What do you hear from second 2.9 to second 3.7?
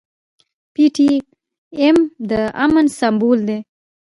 سمبول دی.